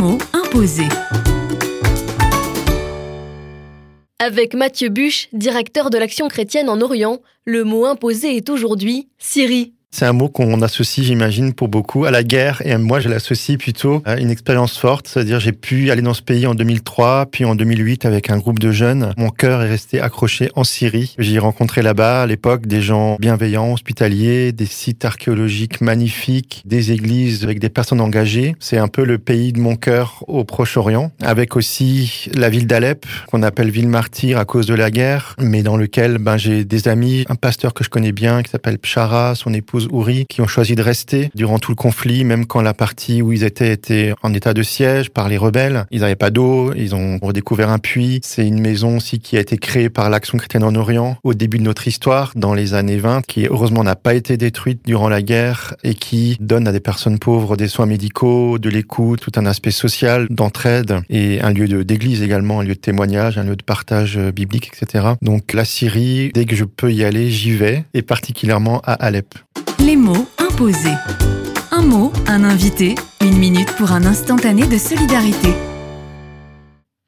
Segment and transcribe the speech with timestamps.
[0.00, 0.18] mots.
[4.18, 9.74] Avec Mathieu Buche, directeur de l'Action chrétienne en Orient, le mot imposé est aujourd'hui Syrie.
[9.92, 12.62] C'est un mot qu'on associe, j'imagine, pour beaucoup à la guerre.
[12.64, 15.08] Et moi, je l'associe plutôt à une expérience forte.
[15.08, 18.60] C'est-à-dire, j'ai pu aller dans ce pays en 2003, puis en 2008 avec un groupe
[18.60, 19.12] de jeunes.
[19.16, 21.16] Mon cœur est resté accroché en Syrie.
[21.18, 27.42] J'ai rencontré là-bas, à l'époque, des gens bienveillants, hospitaliers, des sites archéologiques magnifiques, des églises
[27.42, 28.54] avec des personnes engagées.
[28.60, 33.06] C'est un peu le pays de mon cœur au Proche-Orient, avec aussi la ville d'Alep,
[33.26, 36.86] qu'on appelle ville martyre à cause de la guerre, mais dans lequel ben, j'ai des
[36.86, 40.46] amis, un pasteur que je connais bien qui s'appelle Pshara, son épouse Ouri qui ont
[40.46, 44.14] choisi de rester durant tout le conflit, même quand la partie où ils étaient était
[44.22, 45.86] en état de siège par les rebelles.
[45.90, 48.20] Ils n'avaient pas d'eau, ils ont redécouvert un puits.
[48.22, 51.58] C'est une maison aussi qui a été créée par l'Action chrétienne en Orient au début
[51.58, 55.22] de notre histoire, dans les années 20, qui heureusement n'a pas été détruite durant la
[55.22, 59.46] guerre et qui donne à des personnes pauvres des soins médicaux, de l'écoute, tout un
[59.46, 63.62] aspect social, d'entraide et un lieu d'église également, un lieu de témoignage, un lieu de
[63.62, 65.14] partage biblique, etc.
[65.22, 69.34] Donc la Syrie, dès que je peux y aller, j'y vais, et particulièrement à Alep.
[69.84, 70.96] Les mots imposés.
[71.70, 75.54] Un mot, un invité, une minute pour un instantané de solidarité.